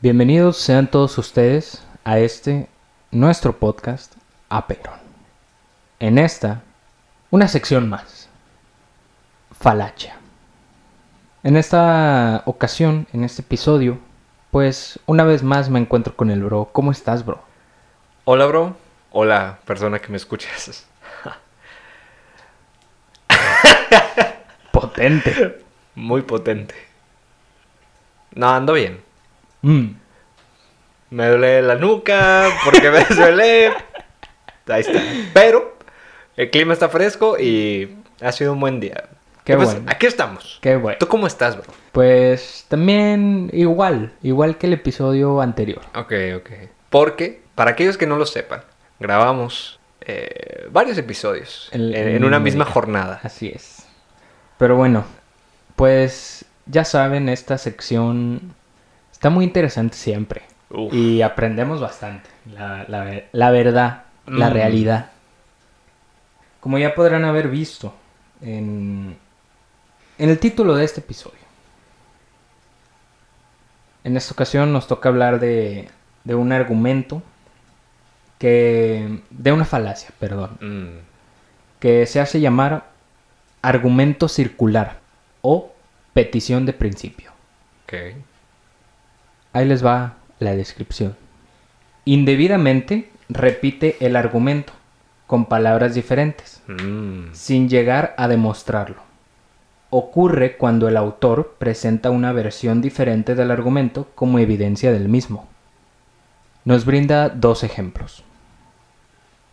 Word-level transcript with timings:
Bienvenidos 0.00 0.58
sean 0.58 0.86
todos 0.88 1.18
ustedes 1.18 1.84
a 2.04 2.20
este 2.20 2.68
nuestro 3.10 3.58
podcast 3.58 4.14
Aperón. 4.48 5.00
En 5.98 6.18
esta, 6.18 6.62
una 7.32 7.48
sección 7.48 7.88
más. 7.88 8.28
Falacia. 9.50 10.16
En 11.42 11.56
esta 11.56 12.44
ocasión, 12.46 13.08
en 13.12 13.24
este 13.24 13.42
episodio, 13.42 13.98
pues 14.52 15.00
una 15.06 15.24
vez 15.24 15.42
más 15.42 15.68
me 15.68 15.80
encuentro 15.80 16.14
con 16.14 16.30
el 16.30 16.44
bro. 16.44 16.68
¿Cómo 16.70 16.92
estás, 16.92 17.26
bro? 17.26 17.42
Hola, 18.24 18.46
bro. 18.46 18.76
Hola, 19.10 19.58
persona 19.64 19.98
que 19.98 20.10
me 20.10 20.16
escuchas. 20.18 20.86
Potente. 24.70 25.64
Muy 25.96 26.22
potente. 26.22 26.76
No, 28.36 28.48
ando 28.50 28.74
bien. 28.74 29.07
Mm. 29.62 29.86
Me 31.10 31.28
duele 31.28 31.62
la 31.62 31.74
nuca 31.76 32.48
porque 32.64 32.90
me 32.90 33.04
duele. 33.16 33.72
Ahí 34.68 34.80
está. 34.82 35.00
Pero 35.32 35.76
el 36.36 36.50
clima 36.50 36.72
está 36.74 36.88
fresco 36.88 37.38
y 37.38 37.96
ha 38.20 38.32
sido 38.32 38.52
un 38.52 38.60
buen 38.60 38.80
día. 38.80 39.04
Qué 39.44 39.56
Pues, 39.56 39.72
bueno. 39.74 39.90
Aquí 39.90 40.06
estamos. 40.06 40.58
Qué 40.60 40.76
bueno. 40.76 40.98
¿Tú 40.98 41.08
cómo 41.08 41.26
estás, 41.26 41.56
bro? 41.56 41.64
Pues 41.92 42.66
también 42.68 43.48
igual, 43.54 44.12
igual 44.22 44.58
que 44.58 44.66
el 44.66 44.74
episodio 44.74 45.40
anterior. 45.40 45.80
Ok, 45.94 46.12
ok. 46.36 46.50
Porque, 46.90 47.40
para 47.54 47.70
aquellos 47.70 47.96
que 47.96 48.06
no 48.06 48.16
lo 48.18 48.26
sepan, 48.26 48.60
grabamos 49.00 49.80
eh, 50.02 50.66
varios 50.70 50.98
episodios 50.98 51.68
El- 51.72 51.94
en, 51.94 52.08
en 52.08 52.24
una 52.24 52.38
misma 52.38 52.66
jornada. 52.66 53.20
Así 53.22 53.48
es. 53.48 53.86
Pero 54.58 54.76
bueno, 54.76 55.04
pues 55.76 56.44
ya 56.66 56.84
saben, 56.84 57.30
esta 57.30 57.56
sección 57.56 58.54
está 59.18 59.30
muy 59.30 59.44
interesante 59.44 59.96
siempre. 59.96 60.42
Uf. 60.70 60.92
Y 60.94 61.22
aprendemos 61.22 61.80
bastante. 61.80 62.30
La, 62.52 62.84
la 62.86 63.02
ver- 63.04 63.28
la 63.32 63.50
verdad, 63.50 64.04
la 64.26 64.48
Mm. 64.48 64.52
realidad. 64.52 65.10
Como 66.60 66.78
ya 66.78 66.94
podrán 66.94 67.24
haber 67.24 67.48
visto 67.48 67.94
en, 68.42 69.16
en 70.18 70.28
el 70.30 70.38
título 70.38 70.76
de 70.76 70.84
este 70.84 71.00
episodio. 71.00 71.38
En 74.04 74.16
esta 74.16 74.32
ocasión 74.32 74.72
nos 74.72 74.86
toca 74.86 75.08
hablar 75.08 75.40
de, 75.40 75.88
de 76.24 76.34
un 76.34 76.52
argumento 76.52 77.22
que... 78.38 79.20
de 79.30 79.52
una 79.52 79.64
falacia, 79.64 80.10
perdón 80.18 80.58
Mm, 80.60 80.98
que 81.80 82.06
se 82.06 82.20
hace 82.20 82.40
llamar 82.40 82.86
argumento 83.62 84.28
circular 84.28 84.98
o 85.42 85.72
petición 86.12 86.66
de 86.66 86.72
principio. 86.72 87.32
ok. 87.84 87.94
Ahí 89.52 89.66
les 89.66 89.84
va 89.84 90.16
la 90.38 90.54
descripción. 90.54 91.16
Indebidamente 92.04 93.10
repite 93.28 93.96
el 94.00 94.16
argumento 94.16 94.72
con 95.26 95.46
palabras 95.46 95.94
diferentes, 95.94 96.58
Mm, 96.68 97.32
sin 97.32 97.68
llegar 97.68 98.14
a 98.18 98.28
demostrarlo. 98.28 98.96
Ocurre 99.88 100.58
cuando 100.58 100.86
el 100.86 100.98
autor 100.98 101.56
presenta 101.58 102.10
una 102.10 102.32
versión 102.32 102.82
diferente 102.82 103.34
del 103.34 103.50
argumento 103.50 104.08
como 104.14 104.38
evidencia 104.38 104.92
del 104.92 105.08
mismo. 105.08 105.48
Nos 106.66 106.84
brinda 106.84 107.30
dos 107.30 107.64
ejemplos. 107.64 108.22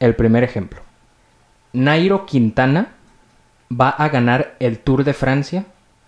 El 0.01 0.15
primer 0.15 0.43
ejemplo. 0.43 0.81
Nairo 1.71 2.25
Quintana 2.25 2.89
va 3.71 3.89
a 3.89 4.09
ganar 4.09 4.55
el 4.59 4.79
Tour 4.79 5.05
de 5.05 5.13
Francia 5.13 5.65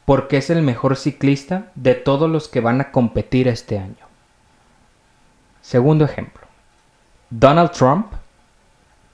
porque 0.08 0.38
es 0.38 0.50
el 0.50 0.61
mejor 0.61 0.95
ciclista 0.95 1.66
de 1.75 1.94
todos 1.94 2.31
los 2.31 2.47
que 2.47 2.61
van 2.61 2.80
a 2.80 2.91
competir 2.94 3.50
este 3.50 3.77
año. 3.77 4.08
Segundo 5.59 6.05
ejemplo. 6.05 6.47
Donald 7.30 7.72
Trump 7.72 8.14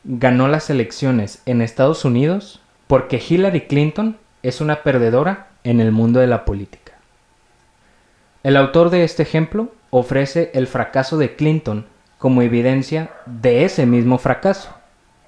ganó 0.03 0.47
las 0.47 0.69
elecciones 0.69 1.41
en 1.47 1.63
Estados 1.63 2.05
Unidos 2.05 2.61
porque 2.85 3.19
Hillary 3.27 3.61
Clinton 3.61 4.17
es 4.43 4.61
una 4.61 4.83
perdedora 4.83 5.47
en 5.63 5.79
el 5.79 5.91
mundo 5.91 6.19
de 6.19 6.27
la 6.27 6.45
política. 6.45 6.93
El 8.43 8.55
autor 8.55 8.91
de 8.91 9.03
este 9.03 9.23
ejemplo 9.23 9.73
ofrece 9.89 10.51
el 10.53 10.67
fracaso 10.67 11.17
de 11.17 11.35
Clinton 11.35 11.87
como 12.19 12.43
evidencia 12.43 13.09
de 13.25 13.65
ese 13.65 13.87
mismo 13.87 14.19
fracaso. 14.19 14.69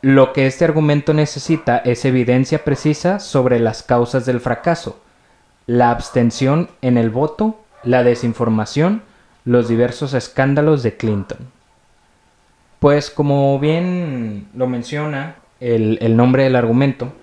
Lo 0.04 0.32
que 0.32 0.46
este 0.46 0.64
argumento 0.64 1.16
necesita 1.16 1.80
es 1.80 2.06
evidencia 2.06 2.64
precisa 2.64 3.18
sobre 3.18 3.60
las 3.60 3.82
causas 3.82 4.28
del 4.28 4.40
fracaso, 4.40 5.02
la 5.68 5.92
abstención 5.92 6.70
en 6.82 6.98
el 6.98 7.10
voto, 7.10 7.60
la 7.84 8.04
desinformación, 8.04 9.04
los 9.46 9.68
diversos 9.68 10.14
escándalos 10.14 10.84
de 10.84 10.98
Clinton. 10.98 11.40
Pues 12.80 13.10
como 13.10 13.60
bien 13.60 14.50
lo 14.56 14.68
menciona 14.68 15.36
el, 15.60 15.98
el 16.02 16.16
nombre 16.18 16.44
del 16.44 16.56
argumento, 16.56 17.14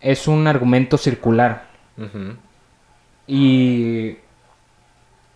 es 0.00 0.28
un 0.28 0.46
argumento 0.46 0.98
circular 0.98 1.64
y 3.26 4.16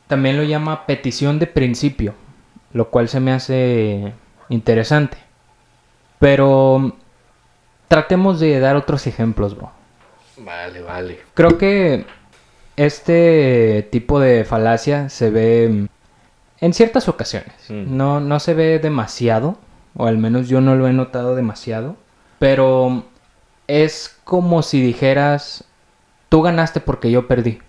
también 0.07 0.37
lo 0.37 0.43
llama 0.43 0.87
petición 0.87 1.39
de 1.39 1.47
principio, 1.47 2.15
lo 2.73 2.91
cual 2.91 3.09
se 3.09 3.21
me 3.21 3.33
hace 3.33 4.13
interesante. 4.51 5.17
Pero 6.19 6.97
tratemos 7.89 8.41
de 8.41 8.61
dar 8.61 8.77
otros 8.77 9.07
ejemplos, 9.07 9.57
bro. 9.57 9.78
Vale, 10.39 10.81
vale. 10.83 11.21
Creo 11.35 11.59
que 11.59 12.05
este 12.77 13.89
tipo 13.91 14.21
de 14.21 14.45
falacia 14.45 15.09
se 15.09 15.31
ve 15.31 15.89
en 16.61 16.73
ciertas 16.75 17.09
ocasiones. 17.09 17.53
Mm. 17.69 17.97
No, 17.97 18.21
no 18.21 18.41
se 18.41 18.55
ve 18.55 18.79
demasiado, 18.79 19.59
o 19.97 20.07
al 20.07 20.19
menos 20.19 20.49
yo 20.49 20.61
no 20.61 20.77
lo 20.77 20.87
he 20.89 20.93
notado 20.93 21.35
demasiado, 21.35 21.97
pero 22.39 23.05
es 23.67 24.17
como 24.25 24.63
si 24.63 24.81
dijeras, 24.81 25.65
tú 26.29 26.43
ganaste 26.43 26.81
porque 26.81 27.11
yo 27.11 27.27
perdí. 27.27 27.61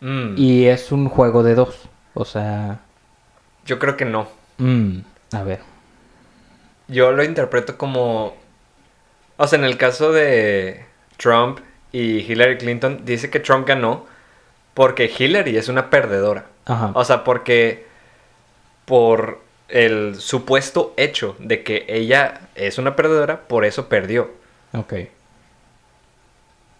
Mm, 0.00 0.34
Y 0.36 0.66
es 0.66 0.92
un 0.92 1.08
juego 1.08 1.42
de 1.42 1.54
dos. 1.54 1.88
O 2.14 2.24
sea, 2.24 2.80
Yo 3.64 3.78
creo 3.78 3.96
que 3.96 4.04
no. 4.04 4.28
mm, 4.58 4.98
a 5.32 5.42
ver. 5.42 5.60
Yo 6.88 7.12
lo 7.12 7.24
interpreto 7.24 7.78
como... 7.78 8.34
O 9.38 9.46
sea, 9.46 9.58
en 9.58 9.64
el 9.64 9.78
caso 9.78 10.12
de 10.12 10.84
Trump 11.16 11.58
y 11.94 12.18
Hillary 12.28 12.58
Clinton, 12.58 13.02
dice 13.04 13.30
que 13.30 13.38
Trump 13.38 13.68
ganó 13.68 14.04
porque 14.74 15.08
Hillary 15.16 15.56
es 15.56 15.68
una 15.68 15.90
perdedora. 15.90 16.46
Ajá. 16.64 16.90
O 16.92 17.04
sea, 17.04 17.22
porque 17.22 17.86
por 18.84 19.40
el 19.68 20.16
supuesto 20.16 20.92
hecho 20.96 21.36
de 21.38 21.62
que 21.62 21.84
ella 21.86 22.48
es 22.56 22.78
una 22.78 22.96
perdedora, 22.96 23.42
por 23.42 23.64
eso 23.64 23.88
perdió. 23.88 24.32
Ok. 24.72 24.94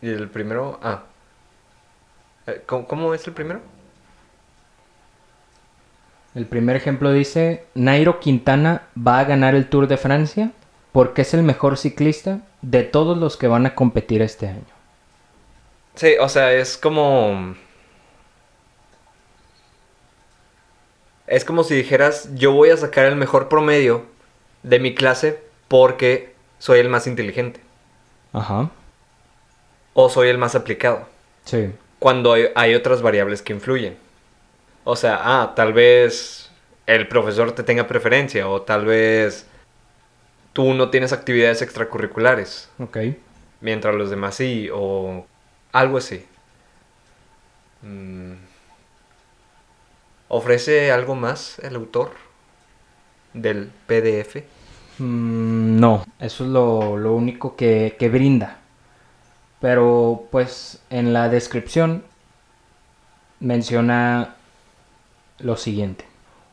Y 0.03 0.09
el 0.11 0.29
primero... 0.31 0.81
Ah. 0.83 1.05
Eh, 2.49 2.65
¿Cómo, 2.67 2.89
cómo 2.89 3.15
es 3.15 3.25
el 3.29 3.35
primero? 3.35 3.61
El 6.35 6.47
primer 6.47 6.75
ejemplo 6.75 7.13
dice, 7.13 7.67
Nairo 7.77 8.19
Quintana 8.19 8.83
va 8.99 9.21
a 9.21 9.25
ganar 9.25 9.55
el 9.55 9.69
Tour 9.69 9.87
de 9.87 9.97
Francia 9.97 10.51
porque 10.91 11.23
es 11.23 11.35
el 11.35 11.45
mejor 11.45 11.79
ciclista 11.79 12.41
de 12.63 12.83
todos 12.83 13.17
los 13.17 13.37
que 13.37 13.47
van 13.47 13.65
a 13.67 13.77
competir 13.77 14.21
este 14.21 14.49
año. 14.49 14.74
Sí, 15.94 16.16
o 16.21 16.28
sea, 16.28 16.53
es 16.53 16.77
como... 16.77 17.55
Es 21.27 21.44
como 21.44 21.65
si 21.65 21.75
dijeras, 21.75 22.28
yo 22.34 22.53
voy 22.53 22.71
a 22.71 22.77
sacar 22.77 23.06
el 23.06 23.16
mejor 23.16 23.49
promedio 23.49 24.05
de 24.62 24.78
mi 24.78 24.94
clase 24.94 25.41
porque 25.69 26.34
soy 26.59 26.81
el 26.81 26.88
más 26.91 27.06
inteligente 27.06 27.60
Ajá. 28.32 28.71
o 29.94 30.09
soy 30.10 30.28
el 30.28 30.38
más 30.38 30.55
aplicado, 30.55 31.06
Sí. 31.44 31.71
cuando 31.99 32.34
hay, 32.34 32.49
hay 32.55 32.75
otras 32.75 33.00
variables 33.00 33.41
que 33.41 33.55
influyen. 33.55 33.97
O 34.84 34.97
sea, 34.97 35.19
ah, 35.22 35.55
tal 35.56 35.72
vez 35.72 36.50
el 36.87 37.09
profesor 37.09 37.52
te 37.52 37.62
tenga 37.62 37.87
preferencia 37.87 38.47
o 38.49 38.61
tal 38.61 38.85
vez 38.85 39.47
tú 40.52 40.75
no 40.75 40.90
tienes 40.90 41.14
actividades 41.14 41.62
extracurriculares, 41.62 42.69
Ok. 42.79 42.99
mientras 43.62 43.94
los 43.94 44.11
demás 44.11 44.35
sí, 44.35 44.69
o 44.73 45.26
algo 45.75 45.99
así. 45.99 46.25
Mm. 47.82 48.35
¿Ofrece 50.29 50.91
algo 50.91 51.15
más 51.15 51.59
el 51.59 51.75
autor 51.75 52.12
del 53.35 53.71
PDF? 53.87 54.37
Mm, 54.99 55.79
no, 55.79 56.06
eso 56.21 56.44
es 56.44 56.50
lo, 56.50 56.97
lo 56.97 57.15
único 57.15 57.56
que, 57.56 57.97
que 57.99 58.09
brinda. 58.09 58.59
Pero 59.61 60.29
pues 60.31 60.81
en 60.91 61.12
la 61.12 61.29
descripción 61.29 62.05
menciona 63.41 64.37
lo 65.38 65.56
siguiente. 65.56 66.06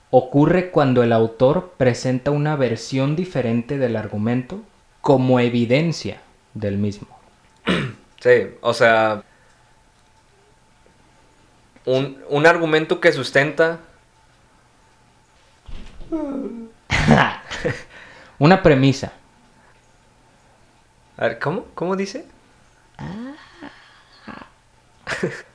Ocurre 0.10 0.72
cuando 0.72 1.04
el 1.04 1.14
autor 1.14 1.74
presenta 1.78 2.32
una 2.32 2.56
versión 2.56 3.16
diferente 3.16 3.78
del 3.78 3.96
argumento 3.96 4.62
como 5.00 5.40
evidencia 5.40 6.22
del 6.54 6.78
mismo. 6.78 7.08
Sí, 8.22 8.56
o 8.62 8.74
sea, 8.74 9.24
un, 11.86 12.24
un 12.30 12.46
argumento 12.46 13.02
que 13.02 13.12
sustenta 13.12 13.80
Una 18.40 18.62
premisa. 18.62 19.14
A 21.18 21.28
ver, 21.28 21.40
¿cómo? 21.40 21.66
¿Cómo 21.74 21.96
dice? 21.96 22.26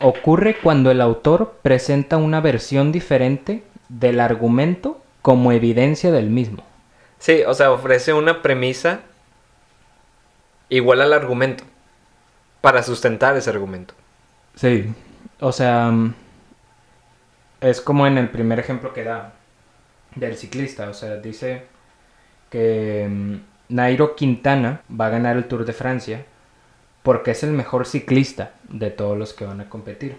Ocurre 0.00 0.58
cuando 0.58 0.90
el 0.90 1.00
autor 1.00 1.58
presenta 1.62 2.16
una 2.16 2.40
versión 2.40 2.92
diferente 2.92 3.62
del 3.88 4.20
argumento 4.20 5.00
como 5.20 5.52
evidencia 5.52 6.10
del 6.10 6.30
mismo. 6.30 6.64
Sí, 7.18 7.42
o 7.46 7.54
sea, 7.54 7.70
ofrece 7.70 8.12
una 8.12 8.42
premisa 8.42 9.00
igual 10.76 11.02
al 11.02 11.12
argumento 11.12 11.64
para 12.60 12.82
sustentar 12.82 13.36
ese 13.36 13.50
argumento. 13.50 13.94
Sí, 14.54 14.92
o 15.40 15.52
sea, 15.52 15.92
es 17.60 17.80
como 17.80 18.06
en 18.06 18.18
el 18.18 18.30
primer 18.30 18.58
ejemplo 18.58 18.92
que 18.92 19.04
da 19.04 19.34
del 20.14 20.36
ciclista, 20.36 20.88
o 20.88 20.94
sea, 20.94 21.16
dice 21.16 21.64
que 22.50 23.06
mm, 23.08 23.74
Nairo 23.74 24.16
Quintana 24.16 24.82
va 24.88 25.06
a 25.06 25.10
ganar 25.10 25.36
el 25.36 25.44
Tour 25.44 25.64
de 25.64 25.72
Francia 25.72 26.24
porque 27.02 27.32
es 27.32 27.42
el 27.42 27.52
mejor 27.52 27.86
ciclista 27.86 28.52
de 28.68 28.90
todos 28.90 29.18
los 29.18 29.34
que 29.34 29.44
van 29.44 29.60
a 29.60 29.68
competir. 29.68 30.16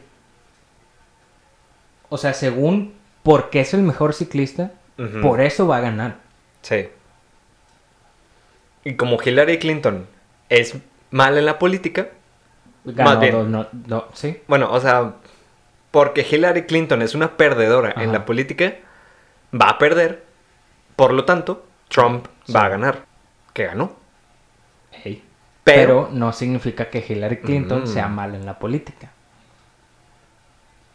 O 2.10 2.18
sea, 2.18 2.34
según 2.34 2.94
porque 3.24 3.62
es 3.62 3.74
el 3.74 3.82
mejor 3.82 4.14
ciclista, 4.14 4.72
por 5.22 5.42
eso 5.42 5.68
va 5.68 5.78
a 5.78 5.82
ganar. 5.82 6.18
Sí. 6.62 6.90
Y 8.84 8.96
como 8.96 9.18
Hillary 9.22 9.58
Clinton 9.60 10.08
es 10.50 10.76
mal 11.12 11.38
en 11.38 11.46
la 11.46 11.60
política, 11.60 12.10
Ganó 12.86 13.20
bien. 13.20 13.32
dos, 13.32 13.48
no- 13.48 13.68
no- 13.88 14.06
sí. 14.14 14.42
bueno, 14.48 14.72
o 14.72 14.80
sea, 14.80 15.14
porque 15.92 16.26
Hillary 16.30 16.64
Clinton 16.66 17.02
es 17.02 17.16
una 17.16 17.38
perdedora 17.38 17.94
en 17.98 18.12
la 18.12 18.26
política, 18.26 18.76
va 19.54 19.70
a 19.70 19.78
perder. 19.78 20.24
Por 20.96 21.14
lo 21.14 21.26
tanto, 21.26 21.66
Trump 21.88 22.28
Sí. 22.46 22.54
va 22.54 22.66
a 22.66 22.70
ganar. 22.70 23.06
Que 23.54 23.66
ganó. 23.66 23.96
Pero, 24.92 25.20
Pero, 25.64 26.10
no 26.12 26.34
significa 26.34 26.90
que 26.90 27.06
Hillary 27.08 27.38
Clinton 27.38 27.84
Mm. 27.84 27.88
sea 27.88 28.08
mala 28.10 28.36
en 28.36 28.46
la 28.46 28.60
política. 28.60 29.12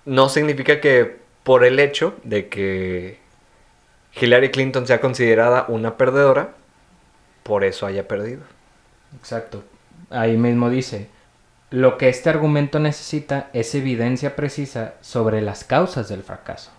no 0.04 0.28
significa 0.30 0.80
que 0.80 1.18
por 1.42 1.64
el 1.64 1.78
hecho 1.78 2.14
de 2.24 2.48
que 2.48 3.18
Hillary 4.18 4.50
Clinton 4.50 4.86
sea 4.86 5.00
considerada 5.02 5.66
una 5.68 5.96
perdedora, 5.98 6.54
por 7.42 7.62
eso 7.64 7.84
haya 7.86 8.08
perdido. 8.08 8.40
Exacto. 9.16 9.64
Ahí 10.10 10.36
mismo 10.36 10.70
dice, 10.70 11.08
lo 11.70 11.98
que 11.98 12.08
este 12.08 12.30
argumento 12.30 12.78
necesita 12.78 13.50
es 13.52 13.74
evidencia 13.74 14.36
precisa 14.36 14.94
sobre 15.00 15.40
las 15.40 15.64
causas 15.64 16.08
del 16.08 16.22
fracaso. 16.22 16.70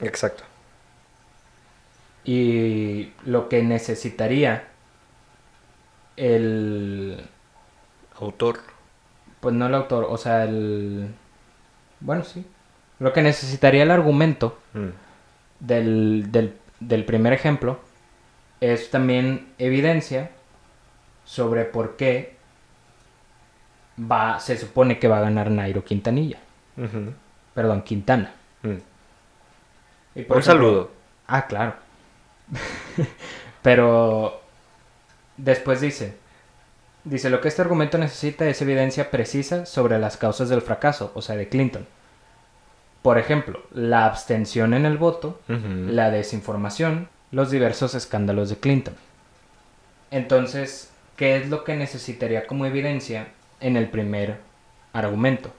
Exacto. 0.00 0.44
Y 2.24 3.12
lo 3.24 3.48
que 3.48 3.62
necesitaría 3.62 4.64
el... 6.16 7.22
Autor. 8.20 8.60
Pues 9.40 9.54
no 9.54 9.66
el 9.66 9.74
autor, 9.74 10.06
o 10.08 10.16
sea, 10.16 10.44
el... 10.44 11.14
Bueno, 12.00 12.24
sí. 12.24 12.44
Lo 12.98 13.12
que 13.12 13.22
necesitaría 13.22 13.82
el 13.84 13.90
argumento 13.90 14.58
Mm. 14.74 14.88
del, 15.60 16.32
del, 16.32 16.54
del 16.80 17.04
primer 17.04 17.32
ejemplo 17.32 17.80
es 18.60 18.90
también 18.90 19.48
evidencia 19.58 20.30
sobre 21.28 21.66
por 21.66 21.96
qué 21.96 22.36
va, 24.00 24.40
se 24.40 24.56
supone 24.56 24.98
que 24.98 25.08
va 25.08 25.18
a 25.18 25.22
ganar 25.22 25.50
Nairo 25.50 25.84
Quintanilla. 25.84 26.38
Perdón, 27.54 27.82
Quintana. 27.82 28.32
Mm. 28.62 28.68
Y 30.14 30.22
por 30.22 30.38
Un 30.38 30.42
ejemplo- 30.42 30.42
saludo. 30.42 30.90
Ah, 31.26 31.46
claro. 31.46 31.74
Pero 33.62 34.40
después 35.36 35.80
dice, 35.82 36.16
dice, 37.04 37.28
lo 37.28 37.40
que 37.42 37.48
este 37.48 37.60
argumento 37.62 37.98
necesita 37.98 38.46
es 38.46 38.62
evidencia 38.62 39.10
precisa 39.10 39.66
sobre 39.66 39.98
las 39.98 40.16
causas 40.16 40.48
del 40.48 40.62
fracaso, 40.62 41.12
o 41.14 41.20
sea, 41.20 41.36
de 41.36 41.48
Clinton. 41.50 41.86
Por 43.02 43.18
ejemplo, 43.18 43.62
la 43.72 44.06
abstención 44.06 44.72
en 44.72 44.86
el 44.86 44.96
voto, 44.96 45.40
la 45.48 46.10
desinformación, 46.10 47.08
los 47.32 47.50
diversos 47.50 47.94
escándalos 47.94 48.48
de 48.48 48.56
Clinton. 48.56 48.94
Entonces, 50.10 50.90
¿qué 51.18 51.36
es 51.36 51.50
lo 51.50 51.64
que 51.64 51.76
necesitaría 51.76 52.46
como 52.46 52.64
evidencia 52.64 53.28
en 53.60 53.76
el 53.76 53.88
primer 53.90 54.38
argumento? 54.94 55.50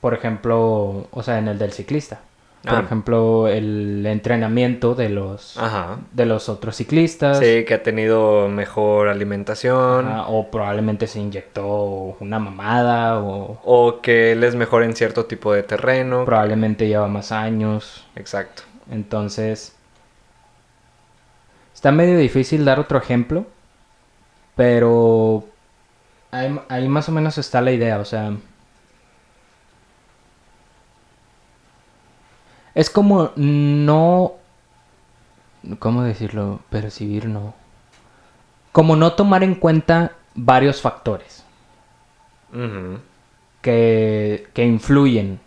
Por 0.00 0.14
ejemplo, 0.14 1.08
o 1.10 1.22
sea, 1.24 1.38
en 1.38 1.48
el 1.48 1.58
del 1.58 1.72
ciclista. 1.72 2.20
Por 2.62 2.74
Ah. 2.74 2.80
ejemplo, 2.84 3.46
el 3.48 4.04
entrenamiento 4.06 4.94
de 4.96 5.08
los 5.08 5.56
Ajá. 5.56 5.98
de 6.12 6.26
los 6.26 6.48
otros 6.48 6.74
ciclistas. 6.76 7.38
Sí, 7.38 7.64
que 7.64 7.74
ha 7.74 7.82
tenido 7.82 8.48
mejor 8.48 9.08
alimentación. 9.08 10.08
ajá, 10.08 10.26
o 10.28 10.50
probablemente 10.50 11.06
se 11.06 11.20
inyectó 11.20 12.16
una 12.20 12.38
mamada 12.40 13.20
o 13.20 13.60
O 13.64 14.00
que 14.00 14.32
él 14.32 14.42
es 14.44 14.56
mejor 14.56 14.82
en 14.82 14.96
cierto 14.96 15.26
tipo 15.26 15.52
de 15.52 15.62
terreno. 15.62 16.24
probablemente 16.24 16.88
lleva 16.88 17.06
más 17.08 17.30
años. 17.32 18.04
Exacto. 18.16 18.62
Entonces, 18.90 19.74
está 21.74 21.92
medio 21.92 22.18
difícil 22.18 22.64
dar 22.64 22.80
otro 22.80 22.98
ejemplo, 22.98 23.46
pero 24.56 25.44
ahí, 26.32 26.60
ahí 26.68 26.88
más 26.88 27.08
o 27.08 27.12
menos 27.12 27.38
está 27.38 27.60
la 27.60 27.72
idea, 27.72 27.98
o 28.00 28.04
sea... 28.04 28.32
Es 32.74 32.90
como 32.90 33.32
no... 33.36 34.34
¿Cómo 35.78 36.02
decirlo? 36.02 36.60
Percibir 36.70 37.26
no. 37.26 37.54
Como 38.72 38.94
no 38.96 39.14
tomar 39.14 39.42
en 39.42 39.54
cuenta 39.56 40.12
varios 40.34 40.80
factores 40.80 41.44
que, 43.62 44.48
que 44.54 44.64
influyen 44.64 45.40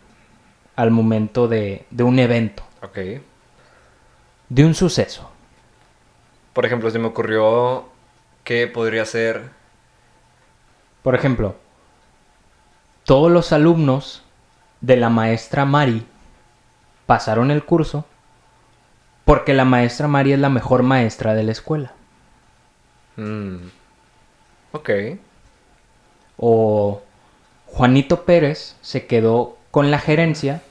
al 0.75 0.91
momento 0.91 1.47
de, 1.47 1.85
de 1.91 2.03
un 2.03 2.19
evento, 2.19 2.63
Ok. 2.81 2.97
de 4.49 4.65
un 4.65 4.73
suceso. 4.75 5.29
Por 6.53 6.65
ejemplo, 6.65 6.89
se 6.91 6.99
me 6.99 7.07
ocurrió 7.07 7.85
que 8.49 8.65
podría 8.65 9.05
ser. 9.05 9.51
Por 11.03 11.13
ejemplo, 11.13 11.55
todos 13.03 13.31
los 13.31 13.53
alumnos 13.53 14.23
de 14.81 14.97
la 14.97 15.11
maestra 15.11 15.65
Mari 15.65 16.03
pasaron 17.05 17.51
el 17.51 17.63
curso 17.63 18.05
porque 19.23 19.53
la 19.53 19.65
maestra 19.65 20.07
Mari 20.07 20.33
es 20.33 20.39
la 20.39 20.49
mejor 20.49 20.81
maestra 20.81 21.35
de 21.35 21.43
la 21.43 21.51
escuela. 21.51 21.93
mm, 23.17 23.67
Ok. 24.71 24.89
O 26.37 27.03
Juanito 27.67 28.25
Pérez 28.25 28.77
se 28.81 29.05
quedó 29.05 29.57
con 29.69 29.91
la 29.91 29.99
gerencia 29.99 30.63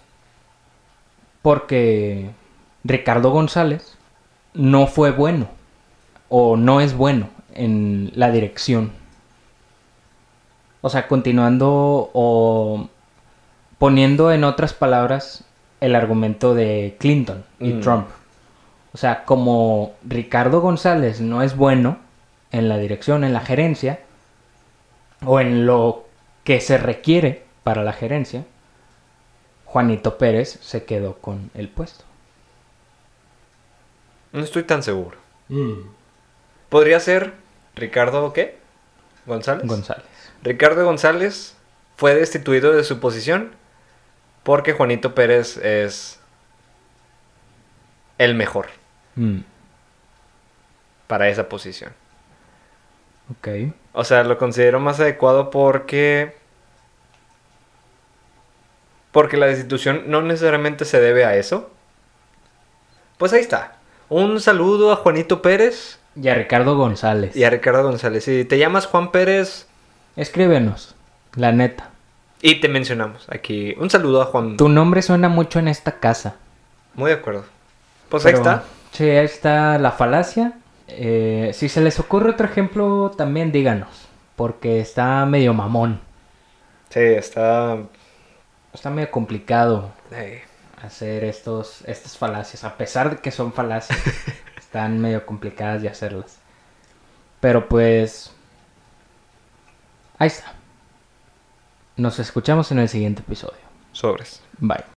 porque 1.43 2.33
Ricardo 2.83 3.31
González 3.31 3.97
no 4.53 4.89
fue 4.89 5.13
bueno 5.13 5.47
o 6.29 6.57
no 6.57 6.81
es 6.81 6.97
bueno 6.97 7.38
en 7.59 8.11
la 8.15 8.31
dirección. 8.31 8.93
O 10.81 10.89
sea, 10.91 11.09
continuando 11.09 12.11
o 12.15 12.89
poniendo 13.79 14.33
en 14.33 14.45
otras 14.45 14.73
palabras 14.73 15.45
el 15.81 15.95
argumento 15.95 16.55
de 16.55 16.97
Clinton 16.99 17.45
y 17.61 17.75
Mm. 17.75 17.81
Trump. 17.81 18.07
O 18.93 18.97
sea, 18.99 19.25
como 19.25 19.93
Ricardo 20.05 20.61
González 20.61 21.21
no 21.21 21.43
es 21.43 21.57
bueno 21.57 21.99
en 22.51 22.69
la 22.69 22.79
dirección, 22.79 23.23
en 23.25 23.33
la 23.33 23.41
gerencia, 23.41 24.01
o 25.25 25.41
en 25.41 25.67
lo 25.67 26.07
que 26.45 26.61
se 26.61 26.79
requiere 26.79 27.45
para 27.65 27.83
la 27.85 27.93
gerencia, 27.93 28.45
Juanito 29.67 30.17
Pérez 30.17 30.59
se 30.63 30.85
quedó 30.85 31.15
con 31.19 31.51
el 31.55 31.69
puesto. 31.69 32.05
No 34.33 34.41
estoy 34.41 34.63
tan 34.63 34.83
seguro. 34.83 35.19
Podría 36.69 37.01
ser 37.01 37.35
Ricardo, 37.79 38.33
¿qué? 38.33 38.59
González. 39.27 39.67
González. 39.67 40.05
Ricardo 40.43 40.85
González 40.85 41.57
fue 41.97 42.15
destituido 42.15 42.73
de 42.73 42.85
su 42.85 43.01
posición 43.01 43.53
porque 44.43 44.73
Juanito 44.73 45.15
Pérez 45.15 45.57
es 45.59 46.21
el 48.19 48.35
mejor 48.35 48.67
Mm, 49.17 49.41
para 51.07 51.29
esa 51.29 51.49
posición. 51.49 51.93
ok. 53.33 53.49
O 53.93 54.05
sea, 54.05 54.23
lo 54.23 54.39
considero 54.39 54.79
más 54.79 55.01
adecuado 55.01 55.51
porque 55.51 56.37
porque 59.11 59.37
la 59.37 59.47
destitución 59.47 60.05
no 60.07 60.23
necesariamente 60.23 60.85
se 60.85 61.01
debe 61.01 61.25
a 61.25 61.35
eso. 61.35 61.71
Pues 63.17 63.33
ahí 63.33 63.41
está. 63.41 63.77
Un 64.09 64.41
saludo 64.41 64.93
a 64.93 64.97
Juanito 64.97 65.43
Pérez 65.43 65.98
Y 66.17 66.29
a 66.29 66.35
Ricardo 66.35 66.77
González. 66.77 67.37
y 67.37 67.45
a 67.45 67.51
Ricardo 67.51 67.83
González. 67.83 68.25
Si 68.25 68.45
te 68.45 68.59
llamas 68.59 68.87
Juan 68.87 69.13
Pérez 69.13 69.67
Escríbenos, 70.17 70.97
la 71.37 71.53
neta. 71.53 71.91
y 72.43 72.57
te 72.61 72.69
mencionamos 72.69 73.27
aquí. 73.31 73.75
Un 73.79 73.89
saludo 73.89 74.23
a 74.23 74.27
Juan. 74.27 74.57
Tu 74.57 74.69
nombre 74.69 75.01
suena 75.03 75.29
mucho 75.29 75.61
en 75.61 75.69
esta 75.69 76.01
casa. 76.01 76.35
Muy 76.95 77.11
de 77.11 77.17
acuerdo. 77.19 77.45
Pues 78.09 78.27
ahí 78.27 78.35
está. 78.35 78.65
Sí, 78.91 79.05
ahí 79.09 79.25
está 79.25 79.79
la 79.79 79.93
falacia. 79.93 80.55
Eh, 80.89 81.53
si 81.55 81.69
se 81.69 81.81
les 81.81 82.01
ocurre 82.01 82.31
otro 82.31 82.47
ejemplo, 82.47 83.13
también 83.17 83.53
díganos. 83.53 84.09
Porque 84.35 84.81
está 84.81 85.25
medio 85.27 85.55
mamón. 85.55 86.01
Sí, 86.89 87.01
está... 87.01 87.77
Está 88.73 88.91
medio 88.91 89.11
complicado 89.11 89.93
hacer 90.83 91.25
estos, 91.25 91.83
estas 91.87 92.17
falacias. 92.17 92.65
A 92.65 92.77
pesar 92.77 93.11
de 93.11 93.17
que 93.19 93.31
son 93.31 93.53
falacias, 93.53 93.99
están 94.69 94.99
medio 95.01 95.25
complicadas 95.25 95.81
de 95.81 95.89
hacerlas. 95.89 96.37
Pero 97.41 97.69
pues... 97.69 98.31
Ahí 100.19 100.27
está. 100.27 100.53
Nos 101.97 102.19
escuchamos 102.19 102.71
en 102.71 102.81
el 102.81 102.89
siguiente 102.91 103.23
episodio. 103.23 103.57
sobres. 103.93 104.43
Bye. 104.59 104.85